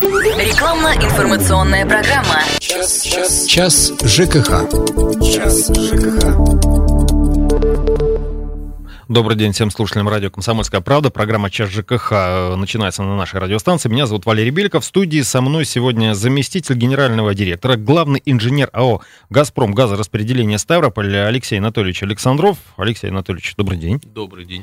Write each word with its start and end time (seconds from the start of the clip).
Рекламно-информационная 0.00 1.84
программа. 1.84 2.40
Час, 2.58 3.02
час, 3.02 3.44
час 3.46 3.92
ЖКХ. 4.02 4.64
Час 5.22 5.70
ЖКХ. 5.76 6.79
Добрый 9.10 9.36
день 9.36 9.50
всем 9.50 9.72
слушателям 9.72 10.08
радио 10.08 10.30
«Комсомольская 10.30 10.80
правда». 10.80 11.10
Программа 11.10 11.50
«Час 11.50 11.68
ЖКХ» 11.70 12.12
э, 12.12 12.54
начинается 12.54 13.02
на 13.02 13.16
нашей 13.16 13.40
радиостанции. 13.40 13.88
Меня 13.88 14.06
зовут 14.06 14.24
Валерий 14.24 14.52
Беликов. 14.52 14.84
В 14.84 14.86
студии 14.86 15.20
со 15.22 15.40
мной 15.40 15.64
сегодня 15.64 16.14
заместитель 16.14 16.76
генерального 16.76 17.34
директора, 17.34 17.74
главный 17.74 18.22
инженер 18.24 18.70
АО 18.72 19.00
«Газпром» 19.28 19.72
газораспределения 19.74 20.58
Ставрополь 20.58 21.12
Алексей 21.16 21.58
Анатольевич 21.58 22.04
Александров. 22.04 22.58
Алексей 22.76 23.10
Анатольевич, 23.10 23.54
добрый 23.56 23.78
день. 23.78 24.00
Добрый 24.04 24.44
день. 24.44 24.62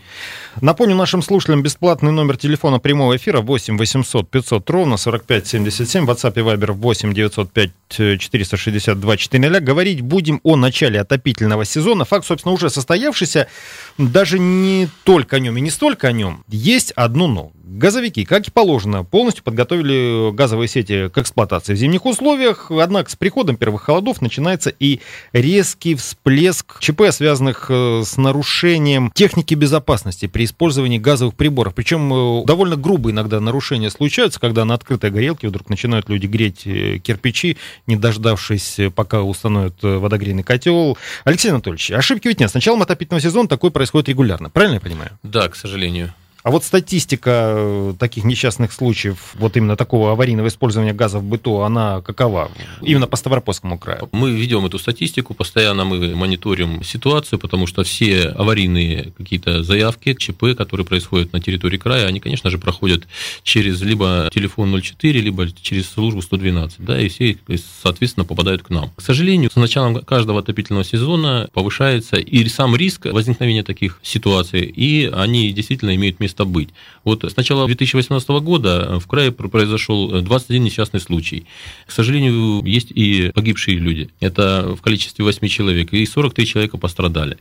Напомню 0.61 0.95
нашим 0.95 1.21
слушателям 1.21 1.61
бесплатный 1.61 2.13
номер 2.13 2.37
телефона 2.37 2.79
прямого 2.79 3.17
эфира 3.17 3.41
8 3.41 3.77
800 3.77 4.29
500 4.29 4.69
ровно 4.69 4.95
45 4.95 5.45
77. 5.45 6.05
В 6.05 6.09
WhatsApp 6.09 6.39
и 6.39 6.39
Viber 6.39 6.71
8 6.71 7.13
905 7.13 7.71
462 7.89 9.17
400. 9.17 9.59
Говорить 9.59 9.99
будем 9.99 10.39
о 10.43 10.55
начале 10.55 11.01
отопительного 11.01 11.65
сезона. 11.65 12.05
Факт, 12.05 12.25
собственно, 12.25 12.53
уже 12.53 12.69
состоявшийся. 12.69 13.49
Даже 13.97 14.36
не 14.37 14.87
только 15.03 15.37
о 15.37 15.39
нем 15.39 15.57
и 15.57 15.61
не 15.61 15.69
столько 15.69 16.07
о 16.07 16.11
нем. 16.11 16.43
Есть 16.47 16.91
одно 16.91 17.27
но. 17.27 17.51
Газовики, 17.69 18.23
как 18.23 18.47
и 18.47 18.51
положено, 18.51 19.03
полностью 19.03 19.43
подготовили 19.43 20.31
газовые 20.31 20.69
сети 20.69 21.09
к 21.09 21.17
эксплуатации 21.17 21.73
в 21.73 21.77
зимних 21.77 22.05
условиях. 22.05 22.71
Однако 22.71 23.11
с 23.11 23.15
приходом 23.17 23.57
первых 23.57 23.83
холодов 23.83 24.21
начинается 24.21 24.69
и 24.69 25.01
резкий 25.33 25.95
всплеск 25.95 26.79
ЧП, 26.79 27.03
связанных 27.11 27.65
э, 27.69 28.03
с 28.05 28.15
нарушением 28.15 29.11
техники 29.13 29.53
безопасности 29.53 30.27
при 30.27 30.45
использовании 30.45 30.97
газовых 30.97 31.35
приборов. 31.35 31.75
Причем 31.75 32.13
э, 32.13 32.45
довольно 32.45 32.77
грубые 32.77 33.11
иногда 33.11 33.41
нарушения 33.41 33.89
случаются, 33.89 34.39
когда 34.39 34.63
на 34.63 34.73
открытой 34.73 35.11
горелке 35.11 35.49
вдруг 35.49 35.69
начинают 35.69 36.07
люди 36.07 36.25
греть 36.25 36.65
э, 36.65 36.99
кирпичи, 36.99 37.57
не 37.85 37.97
дождавшись, 37.97 38.79
пока 38.95 39.23
установят 39.23 39.75
водогрейный 39.81 40.43
котел. 40.43 40.97
Алексей 41.25 41.49
Анатольевич, 41.49 41.91
ошибки 41.91 42.29
ведь 42.29 42.39
нет. 42.39 42.49
С 42.49 42.53
началом 42.53 42.81
отопительного 42.81 43.21
сезона 43.21 43.49
такое 43.49 43.71
происходит 43.71 44.07
регулярно. 44.07 44.26
Правильно 44.49 44.75
я 44.75 44.79
понимаю? 44.81 45.11
Да, 45.23 45.47
к 45.47 45.55
сожалению. 45.55 46.13
А 46.47 46.49
вот 46.49 46.63
статистика 46.63 47.55
э, 47.57 47.93
таких 47.99 48.23
несчастных 48.23 48.71
случаев, 48.71 49.35
вот 49.37 49.57
именно 49.57 49.75
такого 49.75 50.13
аварийного 50.13 50.47
использования 50.47 50.93
газа 50.93 51.19
в 51.19 51.23
быту, 51.25 51.59
она 51.59 51.99
какова? 51.99 52.49
Именно 52.81 53.07
по 53.07 53.17
Ставропольскому 53.17 53.77
краю. 53.77 54.07
Мы 54.13 54.31
ведем 54.31 54.65
эту 54.65 54.79
статистику, 54.79 55.33
постоянно 55.33 55.83
мы 55.83 56.15
мониторим 56.15 56.85
ситуацию, 56.85 57.37
потому 57.37 57.67
что 57.67 57.83
все 57.83 58.29
аварийные 58.29 59.11
какие-то 59.17 59.61
заявки, 59.61 60.13
ЧП, 60.13 60.55
которые 60.57 60.87
происходят 60.87 61.33
на 61.33 61.41
территории 61.41 61.75
края, 61.75 62.05
они, 62.05 62.21
конечно 62.21 62.49
же, 62.49 62.57
проходят 62.57 63.03
через 63.43 63.81
либо 63.81 64.29
телефон 64.33 64.81
04, 64.81 65.19
либо 65.19 65.49
через 65.61 65.89
службу 65.89 66.21
112, 66.21 66.77
да, 66.79 66.97
и 66.97 67.09
все, 67.09 67.37
соответственно, 67.83 68.23
попадают 68.23 68.63
к 68.63 68.69
нам. 68.69 68.91
К 68.95 69.01
сожалению, 69.01 69.51
с 69.51 69.57
началом 69.57 69.99
каждого 69.99 70.39
отопительного 70.39 70.85
сезона 70.85 71.49
повышается 71.51 72.15
и 72.15 72.47
сам 72.47 72.73
риск 72.73 73.05
возникновения 73.07 73.63
таких 73.63 73.99
ситуаций, 74.01 74.61
и 74.61 75.11
они 75.13 75.51
действительно 75.51 75.93
имеют 75.93 76.21
место 76.21 76.36
место 76.37 76.45
быть. 76.45 76.69
Вот 77.03 77.23
с 77.23 77.35
начала 77.35 77.65
2018 77.65 78.29
года 78.41 78.99
в 78.99 79.07
крае 79.07 79.31
произошел 79.31 80.21
21 80.21 80.63
несчастный 80.63 80.99
случай. 80.99 81.45
К 81.85 81.91
сожалению, 81.91 82.63
есть 82.65 82.91
и 82.91 83.31
погибшие 83.33 83.77
люди. 83.77 84.09
Это 84.19 84.75
в 84.75 84.81
количестве 84.81 85.23
8 85.25 85.47
человек, 85.47 85.93
и 85.93 86.05
43 86.05 86.45
человека 86.45 86.77
пострадали. 86.77 87.37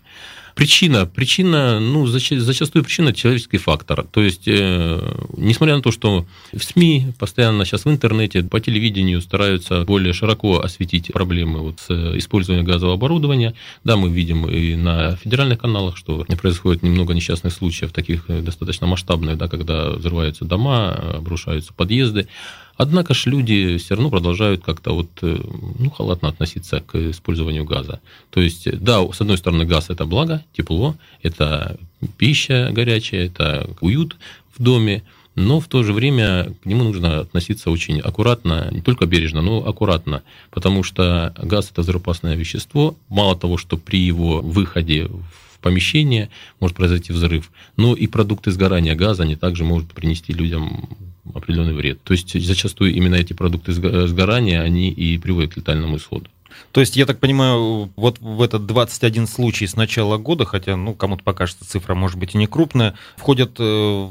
Причина, 0.56 1.04
причина, 1.04 1.80
ну, 1.80 2.06
зачастую 2.06 2.82
причина 2.82 3.12
человеческий 3.12 3.58
фактор. 3.58 4.06
То 4.10 4.22
есть, 4.22 4.48
э, 4.48 5.16
несмотря 5.36 5.76
на 5.76 5.82
то, 5.82 5.90
что 5.90 6.24
в 6.50 6.64
СМИ 6.64 7.08
постоянно 7.18 7.66
сейчас 7.66 7.84
в 7.84 7.90
интернете, 7.90 8.42
по 8.42 8.58
телевидению 8.58 9.20
стараются 9.20 9.84
более 9.84 10.14
широко 10.14 10.60
осветить 10.60 11.12
проблемы 11.12 11.58
вот 11.58 11.80
с 11.80 12.16
использованием 12.16 12.64
газового 12.64 12.94
оборудования, 12.94 13.52
да, 13.84 13.98
мы 13.98 14.08
видим 14.08 14.48
и 14.48 14.76
на 14.76 15.16
федеральных 15.16 15.58
каналах, 15.58 15.98
что 15.98 16.24
происходит 16.40 16.82
немного 16.82 17.12
несчастных 17.12 17.52
случаев, 17.52 17.92
таких 17.92 18.24
э, 18.28 18.40
достаточно 18.40 18.86
масштабных, 18.86 19.36
да, 19.36 19.48
когда 19.48 19.90
взрываются 19.90 20.46
дома, 20.46 20.92
обрушаются 21.18 21.74
подъезды. 21.74 22.28
Однако 22.76 23.14
ж 23.14 23.26
люди 23.26 23.78
все 23.78 23.94
равно 23.94 24.10
продолжают 24.10 24.62
как-то 24.62 24.92
вот, 24.92 25.08
э, 25.22 25.38
ну, 25.78 25.90
халатно 25.90 26.28
относиться 26.28 26.80
к 26.80 26.94
использованию 26.94 27.64
газа. 27.64 28.00
То 28.30 28.40
есть, 28.40 28.78
да, 28.78 29.00
с 29.12 29.20
одной 29.20 29.38
стороны, 29.38 29.64
газ– 29.64 29.86
это 29.88 30.04
благо, 30.04 30.44
тепло, 30.52 30.94
это 31.22 31.78
пища 32.18 32.70
горячая, 32.72 33.26
это 33.26 33.70
уют 33.80 34.16
в 34.56 34.62
доме, 34.62 35.02
но 35.34 35.60
в 35.60 35.68
то 35.68 35.82
же 35.82 35.92
время 35.92 36.54
к 36.62 36.66
нему 36.66 36.84
нужно 36.84 37.20
относиться 37.20 37.70
очень 37.70 38.00
аккуратно, 38.00 38.68
не 38.70 38.80
только 38.80 39.06
бережно, 39.06 39.42
но 39.42 39.66
аккуратно, 39.66 40.22
потому 40.50 40.82
что 40.82 41.34
газ– 41.42 41.70
это 41.72 41.82
взрывоопасное 41.82 42.36
вещество. 42.36 42.96
Мало 43.08 43.36
того, 43.36 43.58
что 43.58 43.76
при 43.76 44.00
его 44.00 44.40
выходе 44.40 45.06
в 45.06 45.58
помещение 45.60 46.30
может 46.60 46.76
произойти 46.76 47.12
взрыв, 47.12 47.50
но 47.76 47.94
и 47.94 48.06
продукты 48.06 48.50
сгорания 48.50 48.94
газа, 48.94 49.24
они 49.24 49.36
также 49.36 49.64
могут 49.64 49.92
принести 49.92 50.32
людям 50.32 50.88
определенный 51.34 51.74
вред. 51.74 52.02
То 52.02 52.12
есть 52.12 52.40
зачастую 52.40 52.94
именно 52.94 53.14
эти 53.14 53.32
продукты 53.32 53.72
сгорания, 53.72 54.62
они 54.62 54.90
и 54.90 55.18
приводят 55.18 55.54
к 55.54 55.56
летальному 55.56 55.96
исходу. 55.96 56.28
То 56.72 56.80
есть, 56.80 56.96
я 56.96 57.06
так 57.06 57.18
понимаю, 57.18 57.90
вот 57.96 58.18
в 58.20 58.42
этот 58.42 58.66
21 58.66 59.26
случай 59.26 59.66
с 59.66 59.76
начала 59.76 60.16
года, 60.16 60.44
хотя, 60.44 60.76
ну, 60.76 60.94
кому-то 60.94 61.22
покажется 61.22 61.68
цифра, 61.68 61.94
может 61.94 62.18
быть, 62.18 62.34
и 62.34 62.38
не 62.38 62.46
крупная, 62.46 62.94
входят 63.16 63.56
э, 63.58 64.08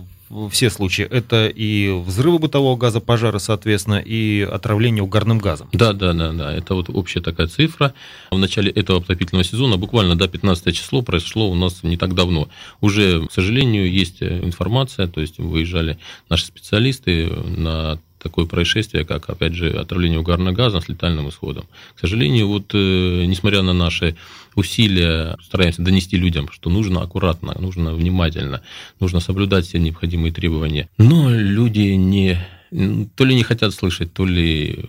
все 0.51 0.69
случаи. 0.69 1.03
Это 1.03 1.47
и 1.47 1.89
взрывы 1.91 2.39
бытового 2.39 2.77
газа, 2.77 2.99
пожары, 2.99 3.39
соответственно, 3.39 4.01
и 4.03 4.41
отравление 4.41 5.03
угарным 5.03 5.37
газом. 5.37 5.69
Да, 5.71 5.93
да, 5.93 6.13
да, 6.13 6.31
да. 6.33 6.53
Это 6.53 6.75
вот 6.75 6.89
общая 6.89 7.21
такая 7.21 7.47
цифра. 7.47 7.93
В 8.31 8.37
начале 8.37 8.71
этого 8.71 8.99
отопительного 8.99 9.43
сезона, 9.43 9.77
буквально 9.77 10.15
до 10.15 10.27
15 10.27 10.75
число, 10.75 11.01
произошло 11.01 11.49
у 11.49 11.55
нас 11.55 11.83
не 11.83 11.97
так 11.97 12.15
давно. 12.15 12.49
Уже, 12.81 13.25
к 13.27 13.31
сожалению, 13.31 13.91
есть 13.91 14.21
информация, 14.21 15.07
то 15.07 15.21
есть 15.21 15.37
выезжали 15.37 15.97
наши 16.29 16.45
специалисты 16.45 17.27
на 17.27 17.99
такое 18.25 18.47
происшествие, 18.47 19.05
как, 19.05 19.29
опять 19.29 19.53
же, 19.53 19.69
отравление 19.69 20.19
угарным 20.19 20.55
газом 20.55 20.81
с 20.81 20.89
летальным 20.89 21.29
исходом. 21.29 21.65
К 21.95 21.99
сожалению, 21.99 22.47
вот 22.47 22.71
э, 22.73 23.25
несмотря 23.27 23.61
на 23.61 23.73
наши 23.73 24.15
усилия, 24.55 25.37
стараемся 25.43 25.83
донести 25.83 26.17
людям, 26.17 26.49
что 26.51 26.71
нужно 26.71 27.03
аккуратно, 27.03 27.55
нужно 27.59 27.93
внимательно, 27.93 28.61
нужно 28.99 29.19
соблюдать 29.19 29.67
все 29.67 29.77
необходимые 29.77 30.31
требования. 30.33 30.89
Но 30.97 31.29
люди 31.29 31.95
не 31.95 32.39
то 33.15 33.25
ли 33.25 33.35
не 33.35 33.43
хотят 33.43 33.73
слышать, 33.73 34.11
то 34.11 34.25
ли 34.25 34.85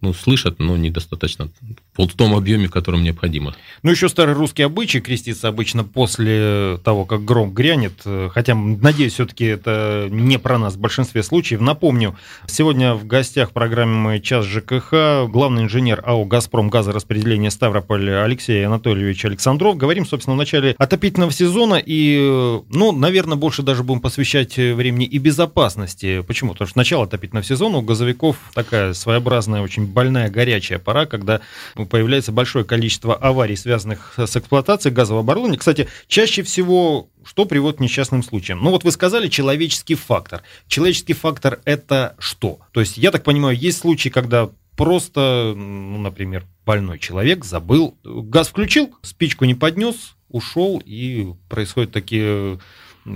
ну, 0.00 0.14
слышат, 0.14 0.58
но 0.58 0.76
недостаточно 0.76 1.50
в 1.96 2.14
том 2.14 2.34
объеме, 2.34 2.68
в 2.68 2.70
котором 2.70 3.02
необходимо. 3.02 3.54
Ну, 3.82 3.90
еще 3.90 4.08
старый 4.08 4.34
русский 4.34 4.62
обычай 4.62 5.00
креститься 5.00 5.48
обычно 5.48 5.84
после 5.84 6.78
того, 6.84 7.04
как 7.04 7.24
гром 7.24 7.52
грянет. 7.52 8.02
Хотя, 8.30 8.54
надеюсь, 8.54 9.14
все-таки 9.14 9.44
это 9.44 10.08
не 10.10 10.38
про 10.38 10.58
нас 10.58 10.74
в 10.74 10.80
большинстве 10.80 11.22
случаев. 11.22 11.60
Напомню, 11.60 12.16
сегодня 12.46 12.94
в 12.94 13.06
гостях 13.06 13.52
программы 13.52 14.20
«Час 14.20 14.46
ЖКХ» 14.46 15.28
главный 15.28 15.64
инженер 15.64 16.02
АО 16.04 16.24
«Газпром» 16.24 16.70
газораспределения 16.70 17.50
Ставрополь 17.50 18.10
Алексей 18.10 18.64
Анатольевич 18.64 19.24
Александров. 19.24 19.76
Говорим, 19.76 20.06
собственно, 20.06 20.34
в 20.34 20.38
начале 20.38 20.74
отопительного 20.78 21.32
сезона 21.32 21.80
и, 21.84 22.60
ну, 22.70 22.92
наверное, 22.92 23.36
больше 23.36 23.62
даже 23.62 23.82
будем 23.82 24.00
посвящать 24.00 24.56
времени 24.56 25.04
и 25.04 25.18
безопасности. 25.18 26.22
Почему? 26.22 26.52
Потому 26.52 26.68
что 26.68 26.78
начало 26.78 27.04
отопительного 27.04 27.44
сезона 27.44 27.78
у 27.78 27.82
газовиков 27.82 28.36
такая 28.54 28.94
своеобразная, 28.94 29.60
очень 29.60 29.86
больная 29.86 30.30
горячая 30.30 30.78
пора, 30.78 31.06
когда 31.06 31.40
появляется 31.86 32.32
большое 32.32 32.64
количество 32.64 33.14
аварий, 33.14 33.56
связанных 33.56 34.14
с 34.16 34.36
эксплуатацией 34.36 34.94
газового 34.94 35.22
оборудования. 35.22 35.58
Кстати, 35.58 35.88
чаще 36.06 36.42
всего 36.42 37.08
что 37.24 37.44
приводит 37.44 37.78
к 37.78 37.80
несчастным 37.80 38.22
случаям? 38.22 38.60
Ну 38.62 38.70
вот 38.70 38.84
вы 38.84 38.90
сказали 38.90 39.28
человеческий 39.28 39.94
фактор. 39.94 40.42
Человеческий 40.66 41.12
фактор 41.12 41.60
это 41.64 42.16
что? 42.18 42.58
То 42.72 42.80
есть, 42.80 42.98
я 42.98 43.10
так 43.10 43.22
понимаю, 43.22 43.56
есть 43.56 43.78
случаи, 43.78 44.08
когда 44.08 44.50
просто, 44.76 45.52
ну, 45.56 45.98
например, 45.98 46.44
больной 46.64 46.98
человек 46.98 47.44
забыл, 47.44 47.96
газ 48.04 48.48
включил, 48.48 48.94
спичку 49.02 49.44
не 49.44 49.54
поднес, 49.54 50.16
ушел, 50.28 50.82
и 50.84 51.32
происходят 51.48 51.92
такие 51.92 52.58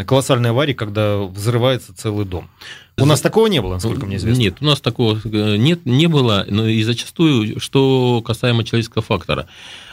колоссальные 0.07 0.51
аварии, 0.51 0.75
когда 0.75 1.19
взрывается 1.19 1.95
целый 1.97 2.27
дом. 2.27 2.51
У 2.99 3.05
нас 3.05 3.21
такого 3.21 3.47
не 3.49 3.61
было, 3.61 3.75
насколько 3.75 4.07
мне 4.07 4.17
известно. 4.17 4.41
Нет, 4.41 4.57
у 4.61 4.65
нас 4.65 4.81
такого 4.81 5.21
э, 5.23 5.57
нет, 5.57 5.85
не 5.85 6.07
было, 6.07 6.47
но 6.49 6.67
и 6.67 6.83
зачастую, 6.83 7.61
что 7.61 8.23
касаемо 8.25 8.65
человеческого 8.65 9.03
фактора. 9.03 9.47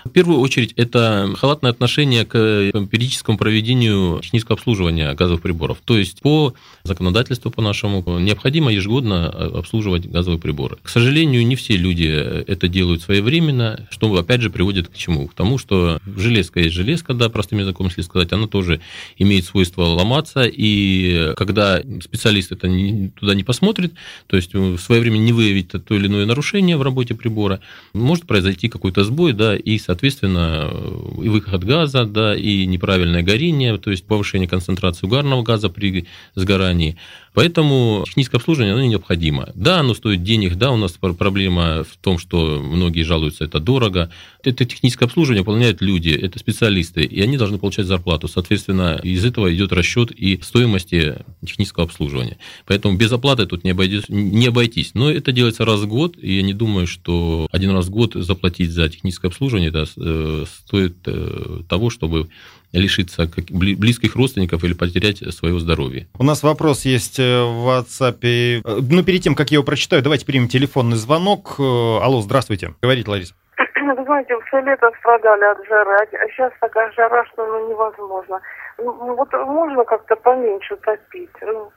В 0.04 0.10
первую 0.10 0.40
очередь, 0.40 0.74
это 0.76 1.34
халатное 1.38 1.72
отношение 1.72 2.26
к 2.26 2.32
периодическому 2.34 3.38
проведению 3.38 4.20
технического 4.22 4.56
обслуживания 4.58 5.14
газовых 5.14 5.42
приборов. 5.42 5.80
То 5.84 5.98
есть, 5.98 6.22
по 6.22 6.54
законодательству 6.84 7.52
по 7.52 7.62
нашему 7.62 8.04
необходимо 8.20 8.72
ежегодно 8.72 9.30
обслуживать 9.30 10.06
газовые 10.06 10.40
приборы. 10.40 10.78
К 10.84 10.90
сожалению, 10.90 11.46
не 11.46 11.56
все 11.56 11.78
люди 11.78 12.06
это 12.06 12.68
делают 12.68 13.02
своевременно, 13.02 13.88
что, 13.90 14.14
опять 14.16 14.42
же, 14.42 14.50
приводит 14.50 14.90
к 14.90 14.96
чему? 14.96 15.28
К 15.28 15.34
тому, 15.34 15.58
что 15.58 16.00
железка 16.06 16.60
есть 16.60 16.76
железка, 16.76 17.14
да, 17.14 17.30
простым 17.30 17.60
языком, 17.60 17.88
если 17.88 18.02
сказать, 18.02 18.34
она 18.34 18.48
тоже 18.48 18.82
имеет 19.18 19.46
свойство 19.46 19.84
ломаться, 19.84 20.44
и 20.46 21.34
когда 21.38 21.82
специалист 22.02 22.52
это 22.52 22.68
не, 22.68 23.10
туда 23.10 23.36
не 23.36 23.44
посмотрит, 23.44 23.94
то 24.28 24.36
есть 24.36 24.54
в 24.54 24.78
свое 24.80 25.02
время 25.02 25.18
не 25.18 25.32
выявить 25.32 25.70
то 25.70 25.96
или 25.96 26.08
иное 26.08 26.26
нарушение 26.26 26.78
в 26.78 26.82
работе 26.82 27.16
прибора, 27.16 27.62
может 27.94 28.26
произойти 28.26 28.68
какой-то 28.68 29.04
сбой, 29.04 29.34
да, 29.34 29.56
и, 29.56 29.78
соответственно, 29.78 29.93
и 30.02 31.30
выход 31.30 31.64
газа, 31.64 32.06
да, 32.06 32.36
и 32.36 32.66
неправильное 32.66 33.22
горение, 33.22 33.78
то 33.78 33.92
есть 33.92 34.06
повышение 34.06 34.48
концентрации 34.48 35.06
угарного 35.06 35.44
газа 35.44 35.70
при 35.70 36.08
сгорании. 36.36 36.98
Поэтому 37.34 38.04
техническое 38.06 38.38
обслуживание 38.38 38.74
оно 38.74 38.86
необходимо. 38.86 39.50
Да, 39.56 39.80
оно 39.80 39.94
стоит 39.94 40.24
денег, 40.24 40.56
да, 40.56 40.72
у 40.72 40.78
нас 40.78 40.92
проблема 40.94 41.84
в 41.84 41.98
том, 41.98 42.20
что 42.20 42.62
многие 42.62 43.04
жалуются, 43.04 43.46
это 43.46 43.60
дорого. 43.60 44.10
Это 44.44 44.66
техническое 44.66 45.06
обслуживание 45.06 45.42
выполняют 45.42 45.82
люди, 45.82 46.10
это 46.10 46.38
специалисты, 46.38 47.04
и 47.04 47.22
они 47.22 47.38
должны 47.38 47.58
получать 47.58 47.86
зарплату. 47.86 48.28
Соответственно, 48.28 49.00
из 49.02 49.26
этого 49.26 49.54
идет 49.54 49.72
расчет 49.72 50.12
и 50.12 50.40
стоимости 50.42 51.16
технического 51.46 51.86
обслуживания. 51.86 52.38
Поэтому 52.66 52.98
без 52.98 53.12
оплаты 53.12 53.46
тут 53.46 53.64
не, 53.64 53.72
обойдись, 53.72 54.04
не 54.10 54.48
обойтись. 54.48 54.92
Но 54.94 55.10
это 55.10 55.32
делается 55.32 55.66
раз 55.66 55.82
в 55.82 55.88
год, 55.88 56.18
и 56.22 56.36
я 56.36 56.42
не 56.42 56.54
думаю, 56.54 56.88
что 56.88 57.48
один 57.52 57.72
раз 57.72 57.88
в 57.88 57.90
год 57.90 58.14
заплатить 58.14 58.72
за 58.72 58.90
техническое 58.90 59.28
обслуживание 59.28 59.72
да, 59.72 59.86
э, 59.98 60.46
стоит 60.66 60.98
э, 61.06 61.62
того, 61.68 61.90
чтобы 61.90 62.30
лишиться 62.74 63.30
близких 63.50 64.16
родственников 64.16 64.64
или 64.64 64.74
потерять 64.74 65.18
своего 65.34 65.60
здоровья. 65.60 66.08
У 66.18 66.24
нас 66.24 66.44
вопрос 66.44 66.86
есть 66.86 67.20
э, 67.20 67.24
в 67.24 67.68
WhatsApp. 67.70 68.20
Э, 68.24 68.82
ну, 68.90 69.04
перед 69.04 69.22
тем, 69.22 69.36
как 69.36 69.52
я 69.52 69.56
его 69.56 69.64
прочитаю, 69.64 70.02
давайте 70.02 70.26
примем 70.26 70.48
телефонный 70.48 70.98
звонок. 70.98 71.56
Э, 71.60 71.64
алло, 72.02 72.22
здравствуйте. 72.22 72.74
Говорите, 72.82 73.10
Лариса. 73.10 73.36
Вы 73.58 74.04
знаете, 74.06 74.34
все 74.48 74.62
лето 74.62 74.92
страдали 75.00 75.44
от 75.44 75.68
жары, 75.68 75.96
а 75.96 76.30
сейчас 76.30 76.52
такая 76.60 76.92
жара, 76.94 77.26
что 77.34 77.46
ну, 77.46 77.70
невозможно. 77.70 78.42
Ну, 78.80 78.94
ну 78.94 79.16
вот 79.16 79.32
можно 79.34 79.84
как-то 79.84 80.16
поменьше 80.16 80.76
топить? 80.78 81.30
Ну. 81.42 81.72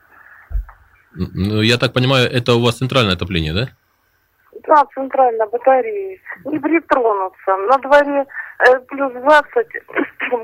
ну, 1.14 1.60
я 1.60 1.76
так 1.76 1.92
понимаю, 1.92 2.30
это 2.30 2.54
у 2.54 2.62
вас 2.64 2.78
центральное 2.78 3.14
отопление, 3.14 3.52
да? 3.52 3.68
Да, 4.66 4.84
центральная 4.94 5.46
батарея. 5.46 6.18
Не 6.44 6.58
притронуться. 6.58 7.56
На 7.68 7.78
дворе 7.78 8.26
э, 8.66 8.78
плюс 8.88 9.12
20, 9.12 9.66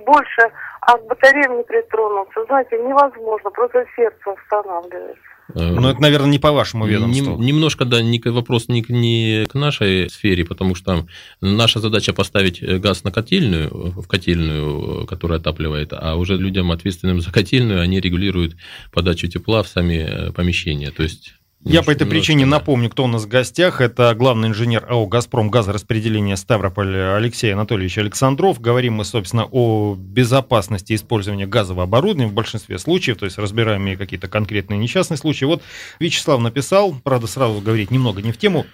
больше, 0.04 0.50
а 0.80 0.96
к 0.96 1.06
батареям 1.06 1.56
не 1.58 1.64
притронуться. 1.64 2.44
Знаете, 2.46 2.78
невозможно, 2.78 3.50
просто 3.50 3.84
сердце 3.96 4.32
останавливается. 4.32 5.22
Э, 5.54 5.70
ну, 5.70 5.88
это, 5.88 6.00
наверное, 6.00 6.30
не 6.30 6.38
по 6.38 6.52
вашему 6.52 6.86
ведомству. 6.86 7.32
Нем, 7.32 7.40
немножко, 7.40 7.84
да, 7.84 8.02
не, 8.02 8.20
вопрос 8.24 8.68
не, 8.68 8.84
не 8.88 9.46
к 9.46 9.54
нашей 9.54 10.08
сфере, 10.08 10.44
потому 10.44 10.74
что 10.74 11.06
наша 11.40 11.80
задача 11.80 12.12
поставить 12.12 12.62
газ 12.80 13.04
на 13.04 13.12
котельную, 13.12 13.70
в 13.70 14.06
котельную, 14.06 15.06
которая 15.06 15.38
отапливает, 15.38 15.92
а 15.92 16.16
уже 16.16 16.36
людям, 16.36 16.70
ответственным 16.70 17.20
за 17.20 17.32
котельную, 17.32 17.80
они 17.80 18.00
регулируют 18.00 18.56
подачу 18.92 19.28
тепла 19.28 19.62
в 19.62 19.68
сами 19.68 20.28
э, 20.28 20.32
помещения. 20.32 20.90
То 20.90 21.02
есть 21.02 21.34
я 21.64 21.82
по 21.82 21.90
этой 21.90 22.06
причине 22.06 22.44
напомню, 22.46 22.90
кто 22.90 23.04
у 23.04 23.06
нас 23.06 23.24
в 23.24 23.28
гостях. 23.28 23.80
Это 23.80 24.14
главный 24.14 24.48
инженер 24.48 24.84
АО 24.88 25.06
«Газпром» 25.06 25.50
газораспределения 25.50 26.36
Ставрополь 26.36 26.96
Алексей 26.96 27.52
Анатольевич 27.52 27.98
Александров. 27.98 28.60
Говорим 28.60 28.94
мы, 28.94 29.04
собственно, 29.04 29.46
о 29.50 29.94
безопасности 29.96 30.94
использования 30.94 31.46
газового 31.46 31.84
оборудования 31.84 32.28
в 32.28 32.34
большинстве 32.34 32.78
случаев, 32.78 33.18
то 33.18 33.26
есть 33.26 33.38
разбираем 33.38 33.86
и 33.86 33.96
какие-то 33.96 34.28
конкретные 34.28 34.78
несчастные 34.78 35.18
случаи. 35.18 35.44
Вот 35.44 35.62
Вячеслав 36.00 36.40
написал, 36.40 36.96
правда, 37.04 37.26
сразу 37.26 37.60
говорить 37.60 37.90
немного 37.90 38.22
не 38.22 38.32
в 38.32 38.38
тему. 38.38 38.66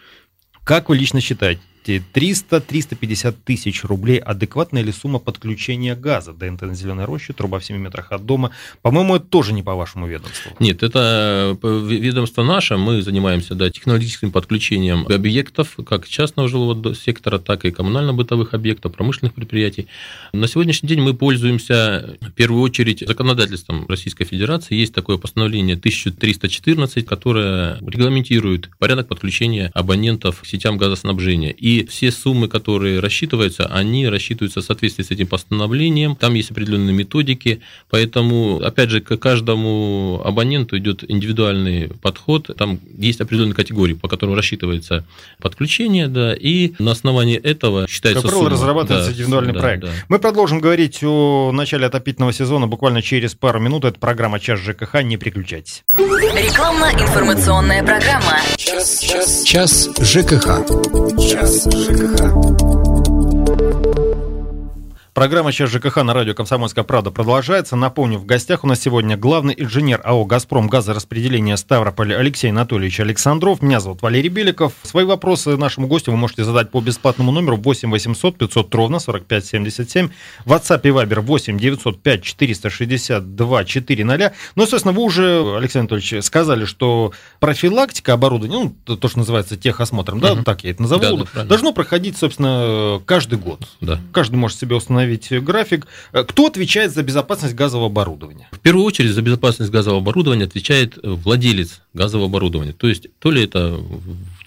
Как 0.64 0.88
вы 0.88 0.96
лично 0.96 1.20
считаете, 1.20 1.60
300-350 1.86 3.34
тысяч 3.44 3.84
рублей 3.84 4.18
адекватная 4.18 4.82
ли 4.82 4.92
сумма 4.92 5.18
подключения 5.18 5.94
газа 5.94 6.32
до 6.32 6.50
НТ 6.50 6.62
на 6.62 6.74
Зеленой 6.74 7.04
роще, 7.04 7.32
труба 7.32 7.58
в 7.58 7.64
7 7.64 7.76
метрах 7.76 8.12
от 8.12 8.26
дома? 8.26 8.50
По-моему, 8.82 9.16
это 9.16 9.26
тоже 9.26 9.52
не 9.52 9.62
по 9.62 9.74
вашему 9.74 10.06
ведомству. 10.06 10.52
Нет, 10.58 10.82
это 10.82 11.58
э, 11.62 11.86
ведомство 11.88 12.42
наше, 12.42 12.76
мы 12.76 13.02
занимаемся 13.02 13.54
да, 13.54 13.70
технологическим 13.70 14.30
подключением 14.30 15.06
объектов, 15.06 15.76
как 15.86 16.08
частного 16.08 16.48
жилого 16.48 16.94
сектора, 16.94 17.38
так 17.38 17.64
и 17.64 17.70
коммунально-бытовых 17.70 18.54
объектов, 18.54 18.94
промышленных 18.94 19.34
предприятий. 19.34 19.88
На 20.32 20.48
сегодняшний 20.48 20.88
день 20.88 21.00
мы 21.00 21.14
пользуемся 21.14 22.16
в 22.20 22.32
первую 22.32 22.62
очередь 22.62 23.04
законодательством 23.06 23.86
Российской 23.88 24.24
Федерации. 24.24 24.74
Есть 24.74 24.94
такое 24.94 25.16
постановление 25.16 25.76
1314, 25.76 27.06
которое 27.06 27.78
регламентирует 27.80 28.70
порядок 28.78 29.08
подключения 29.08 29.70
абонентов 29.74 30.42
к 30.42 30.46
сетям 30.46 30.78
газоснабжения. 30.78 31.50
И 31.50 31.77
все 31.84 32.10
суммы, 32.10 32.48
которые 32.48 33.00
рассчитываются, 33.00 33.66
они 33.66 34.08
рассчитываются 34.08 34.60
в 34.60 34.64
соответствии 34.64 35.02
с 35.02 35.10
этим 35.10 35.26
постановлением. 35.26 36.16
Там 36.16 36.34
есть 36.34 36.50
определенные 36.50 36.94
методики, 36.94 37.60
поэтому, 37.90 38.60
опять 38.62 38.90
же, 38.90 39.00
к 39.00 39.16
каждому 39.16 40.20
абоненту 40.24 40.78
идет 40.78 41.04
индивидуальный 41.08 41.90
подход. 42.02 42.50
Там 42.56 42.78
есть 42.96 43.20
определенные 43.20 43.54
категории, 43.54 43.94
по 43.94 44.08
которым 44.08 44.34
рассчитывается 44.34 45.04
подключение, 45.40 46.08
да, 46.08 46.34
и 46.34 46.72
на 46.78 46.92
основании 46.92 47.36
этого 47.36 47.86
считается 47.88 48.22
как 48.22 48.30
правило, 48.30 48.50
разрабатывается 48.50 49.10
да, 49.10 49.14
индивидуальный 49.14 49.54
да, 49.54 49.60
проект. 49.60 49.82
Да. 49.84 49.90
Мы 50.08 50.18
продолжим 50.18 50.60
говорить 50.60 51.02
о 51.02 51.50
начале 51.52 51.86
отопительного 51.86 52.32
сезона 52.32 52.66
буквально 52.66 53.02
через 53.02 53.34
пару 53.34 53.60
минут. 53.60 53.84
Это 53.84 53.98
программа 53.98 54.40
«Час 54.40 54.60
ЖКХ». 54.60 55.02
Не 55.02 55.16
переключайтесь. 55.16 55.84
Рекламно-информационная 55.96 57.82
программа. 57.82 58.38
Час, 58.56 59.00
час, 59.00 59.42
час 59.44 59.88
ЖКХ. 60.00 60.64
Час 61.18 61.57
ЖКХ. 61.66 62.77
Программа 65.18 65.50
«Сейчас 65.50 65.70
ЖКХ» 65.70 65.96
на 66.04 66.14
радио 66.14 66.32
«Комсомольская 66.32 66.84
правда» 66.84 67.10
продолжается. 67.10 67.74
Напомню, 67.74 68.20
в 68.20 68.24
гостях 68.24 68.62
у 68.62 68.68
нас 68.68 68.80
сегодня 68.80 69.16
главный 69.16 69.52
инженер 69.58 70.00
АО 70.04 70.24
«Газпром» 70.24 70.68
газораспределения 70.68 71.56
Ставрополь 71.56 72.14
Алексей 72.14 72.50
Анатольевич 72.50 73.00
Александров. 73.00 73.60
Меня 73.60 73.80
зовут 73.80 74.00
Валерий 74.00 74.28
Беликов. 74.28 74.74
Свои 74.84 75.04
вопросы 75.04 75.56
нашему 75.56 75.88
гостю 75.88 76.12
вы 76.12 76.18
можете 76.18 76.44
задать 76.44 76.70
по 76.70 76.80
бесплатному 76.80 77.32
номеру 77.32 77.56
8 77.56 77.90
800 77.90 78.38
500 78.38 78.72
ровно 78.76 79.00
45 79.00 79.44
77. 79.44 80.08
В 80.44 80.52
WhatsApp 80.52 80.82
и 80.84 80.88
Viber 80.90 81.18
8 81.18 81.58
905 81.58 82.22
462 82.22 83.64
400. 83.64 84.32
Ну, 84.54 84.66
собственно, 84.66 84.94
вы 84.94 85.02
уже, 85.02 85.56
Алексей 85.56 85.80
Анатольевич, 85.80 86.24
сказали, 86.24 86.64
что 86.64 87.10
профилактика 87.40 88.12
оборудования, 88.12 88.72
ну, 88.86 88.96
то, 88.96 89.08
что 89.08 89.18
называется 89.18 89.56
техосмотром, 89.56 90.20
да, 90.20 90.34
угу. 90.34 90.44
так 90.44 90.62
я 90.62 90.70
это 90.70 90.82
назову, 90.82 91.24
да, 91.24 91.26
да, 91.34 91.44
должно 91.44 91.72
проходить, 91.72 92.16
собственно, 92.16 93.02
каждый 93.04 93.40
год. 93.40 93.66
Да. 93.80 93.98
Каждый 94.12 94.36
может 94.36 94.56
себе 94.56 94.76
установить 94.76 95.07
установить 95.08 95.44
график. 95.44 95.86
Э, 96.12 96.24
кто 96.24 96.46
отвечает 96.46 96.92
за 96.92 97.02
безопасность 97.02 97.54
газового 97.54 97.86
оборудования? 97.86 98.48
В 98.52 98.58
первую 98.60 98.84
очередь 98.84 99.12
за 99.12 99.22
безопасность 99.22 99.70
газового 99.70 100.00
оборудования 100.00 100.44
отвечает 100.44 100.98
владелец 101.02 101.80
газового 101.94 102.28
оборудования. 102.28 102.72
То 102.72 102.88
есть 102.88 103.08
то 103.18 103.30
ли 103.30 103.44
это 103.44 103.78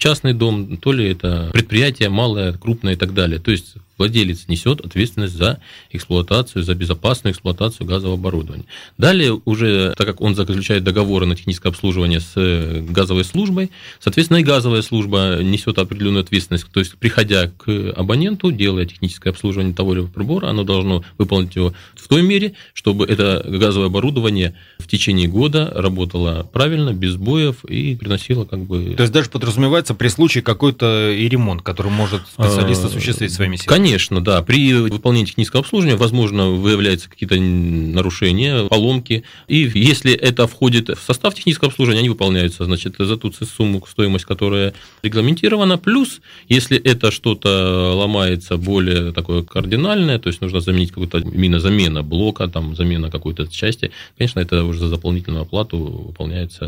частный 0.02 0.34
дом, 0.34 0.78
то 0.78 0.90
ли 0.90 1.08
это 1.10 1.50
предприятие 1.52 2.08
малое, 2.08 2.54
крупное 2.54 2.94
и 2.94 2.96
так 2.96 3.14
далее. 3.14 3.38
То 3.38 3.52
есть 3.52 3.76
владелец 4.02 4.48
несет 4.48 4.80
ответственность 4.80 5.34
за 5.34 5.60
эксплуатацию, 5.92 6.64
за 6.64 6.74
безопасную 6.74 7.32
эксплуатацию 7.32 7.86
газового 7.86 8.18
оборудования. 8.18 8.64
Далее 8.98 9.40
уже, 9.44 9.94
так 9.96 10.06
как 10.08 10.20
он 10.20 10.34
заключает 10.34 10.82
договоры 10.82 11.24
на 11.26 11.36
техническое 11.36 11.68
обслуживание 11.68 12.18
с 12.18 12.32
э, 12.34 12.80
газовой 12.80 13.24
службой, 13.24 13.70
соответственно, 14.00 14.38
и 14.38 14.42
газовая 14.42 14.82
служба 14.82 15.38
несет 15.40 15.78
определенную 15.78 16.22
ответственность. 16.24 16.66
То 16.72 16.80
есть, 16.80 16.96
приходя 16.96 17.48
к 17.48 17.92
абоненту, 17.96 18.50
делая 18.50 18.86
техническое 18.86 19.30
обслуживание 19.30 19.72
того 19.72 19.92
или 19.92 20.00
иного 20.00 20.10
прибора, 20.10 20.48
оно 20.48 20.64
должно 20.64 21.04
выполнить 21.18 21.54
его 21.54 21.72
в 21.94 22.08
той 22.08 22.22
мере, 22.22 22.54
чтобы 22.74 23.06
это 23.06 23.44
газовое 23.46 23.86
оборудование 23.86 24.56
в 24.78 24.88
течение 24.88 25.28
года 25.28 25.70
работало 25.72 26.42
правильно, 26.52 26.92
без 26.92 27.12
сбоев 27.12 27.64
и 27.66 27.94
приносило 27.94 28.44
как 28.44 28.64
бы... 28.64 28.94
То 28.96 29.04
есть, 29.04 29.12
даже 29.12 29.30
подразумевается 29.30 29.91
при 29.94 30.08
случае 30.08 30.42
какой-то 30.42 31.10
и 31.10 31.28
ремонт, 31.28 31.62
который 31.62 31.90
может 31.92 32.22
специалист 32.26 32.84
а, 32.84 32.88
осуществить 32.88 33.32
своими 33.32 33.56
силами? 33.56 33.78
Конечно, 33.78 34.20
да. 34.22 34.42
При 34.42 34.72
выполнении 34.74 35.26
технического 35.26 35.60
обслуживания, 35.60 35.96
возможно, 35.96 36.50
выявляются 36.50 37.08
какие-то 37.08 37.36
нарушения, 37.36 38.66
поломки. 38.68 39.24
И 39.48 39.70
если 39.74 40.12
это 40.12 40.46
входит 40.46 40.88
в 40.88 41.02
состав 41.02 41.34
технического 41.34 41.68
обслуживания, 41.68 42.00
они 42.00 42.08
выполняются, 42.08 42.64
значит, 42.64 42.96
за 42.98 43.16
ту 43.16 43.32
сумму, 43.32 43.84
стоимость, 43.86 44.24
которая 44.24 44.74
регламентирована. 45.02 45.78
Плюс, 45.78 46.20
если 46.48 46.78
это 46.78 47.10
что-то 47.10 47.94
ломается 47.94 48.56
более 48.56 49.12
такое 49.12 49.42
кардинальное, 49.42 50.18
то 50.18 50.28
есть 50.28 50.40
нужно 50.40 50.60
заменить 50.60 50.90
какую-то 50.90 51.18
именно 51.18 51.60
замена 51.60 52.02
блока, 52.02 52.48
там, 52.48 52.76
замена 52.76 53.10
какой-то 53.10 53.46
части, 53.46 53.90
конечно, 54.16 54.40
это 54.40 54.64
уже 54.64 54.80
за 54.80 54.90
дополнительную 54.90 55.42
оплату 55.42 55.78
выполняется 55.78 56.64